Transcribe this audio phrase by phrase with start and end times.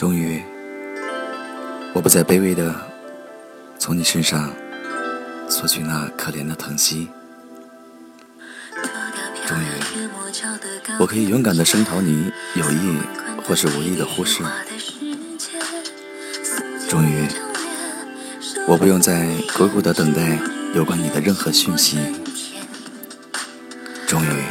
[0.00, 0.42] 终于，
[1.92, 2.74] 我不再卑微的
[3.78, 4.50] 从你身上
[5.46, 7.06] 索取那可怜的疼惜。
[9.46, 10.08] 终于，
[10.98, 12.96] 我可以勇敢的声讨你有意
[13.44, 14.42] 或是无意的忽视。
[16.88, 17.28] 终于，
[18.66, 20.38] 我不用再苦苦的等待
[20.74, 21.98] 有关你的任何讯息。
[24.06, 24.44] 终于，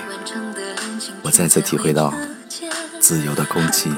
[1.24, 2.14] 我再次体会到
[3.00, 3.90] 自由的空气。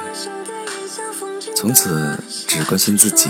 [1.62, 3.30] 从此只关心自己。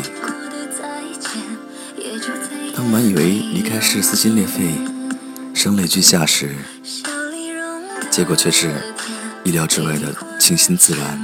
[2.73, 4.73] 当满以为离开是撕心裂肺、
[5.53, 6.55] 声泪俱下时，
[8.09, 8.71] 结果却是
[9.43, 11.19] 意料之外的清新自然，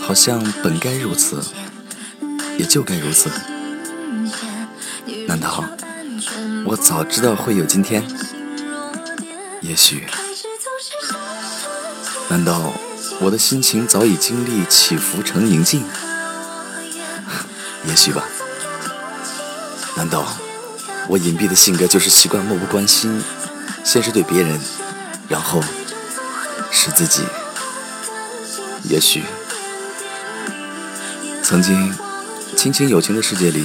[0.00, 1.42] 好像本该如此，
[2.56, 3.28] 也就该如此。
[5.26, 5.62] 难道
[6.64, 8.02] 我早知道会有今天？
[9.60, 10.06] 也许，
[12.30, 12.72] 难道？
[13.20, 15.84] 我的心情早已经历起伏成宁静，
[17.86, 18.24] 也许吧。
[19.96, 20.26] 难道
[21.08, 23.22] 我隐蔽的性格就是习惯漠不关心，
[23.84, 24.58] 先是对别人，
[25.28, 25.62] 然后
[26.70, 27.22] 是自己？
[28.84, 29.22] 也许，
[31.42, 31.94] 曾经
[32.56, 33.64] 亲情友情的世界里，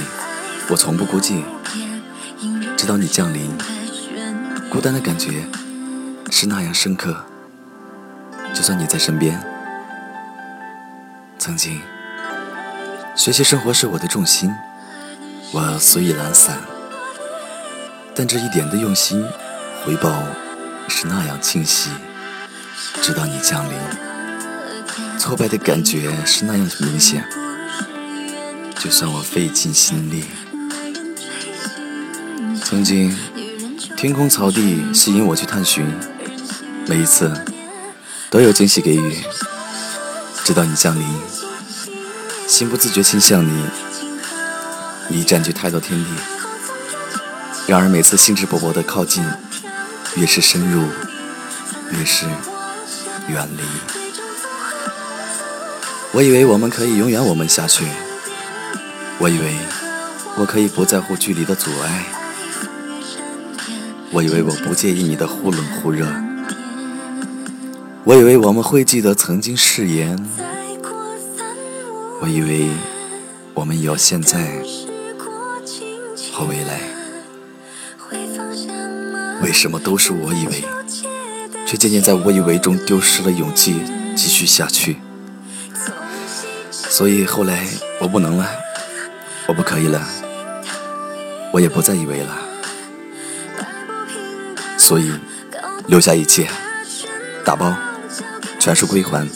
[0.68, 1.42] 我从不孤寂，
[2.76, 3.50] 直到你降临，
[4.70, 5.46] 孤单的感觉
[6.30, 7.24] 是那样深刻。
[8.58, 9.40] 就算你在身边，
[11.38, 11.80] 曾经
[13.14, 14.52] 学习生活是我的重心，
[15.52, 16.58] 我随意懒散，
[18.16, 19.24] 但这一点的用心，
[19.84, 20.24] 回报
[20.88, 21.90] 是那样清晰。
[23.00, 23.78] 直到你降临，
[25.16, 27.24] 挫败的感觉是那样明显。
[28.80, 30.24] 就算我费尽心力，
[32.64, 33.16] 曾经
[33.96, 35.86] 天空草地吸引我去探寻，
[36.88, 37.32] 每一次。
[38.30, 39.16] 都有惊喜给予，
[40.44, 41.02] 直到你降临，
[42.46, 43.64] 心不自觉倾向你，
[45.08, 46.10] 你占据太多天地。
[47.66, 49.24] 然而每次兴致勃勃的靠近，
[50.16, 50.82] 越是深入，
[51.92, 52.26] 越是
[53.28, 53.62] 远离。
[56.12, 57.86] 我以为我们可以永远我们下去，
[59.18, 59.56] 我以为
[60.36, 62.04] 我可以不在乎距离的阻碍，
[64.10, 66.27] 我以为我不介意你的忽冷忽热。
[68.08, 70.18] 我以为我们会记得曾经誓言，
[72.22, 72.70] 我以为
[73.52, 74.62] 我们有现在
[76.32, 76.80] 和未来，
[79.42, 80.64] 为什么都是我以为，
[81.66, 83.82] 却渐渐在我以为中丢失了勇气
[84.16, 84.96] 继续下去？
[86.70, 87.68] 所以后来
[88.00, 88.48] 我不能了，
[89.46, 90.08] 我不可以了，
[91.52, 92.38] 我也不再以为了，
[94.78, 95.12] 所以
[95.86, 96.48] 留下一切，
[97.44, 97.76] 打包。
[98.68, 99.26] 全数归还，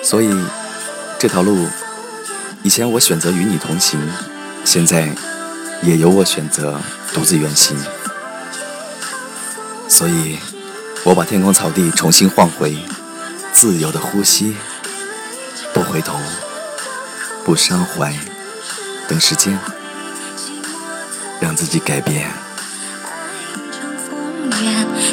[0.00, 0.30] 所以
[1.18, 1.66] 这条路，
[2.62, 3.98] 以前我选择与你同行，
[4.64, 5.10] 现在
[5.82, 6.80] 也由我选择
[7.12, 7.76] 独自远行。
[9.88, 10.38] 所以，
[11.02, 12.78] 我把天空草地重新换回，
[13.52, 14.54] 自由的呼吸，
[15.74, 16.16] 不回头，
[17.44, 18.14] 不伤怀，
[19.08, 19.58] 等时间，
[21.40, 22.30] 让自己改变。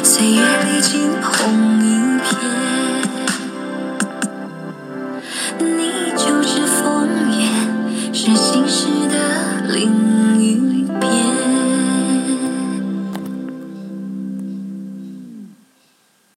[0.02, 2.33] 岁月历经红一片。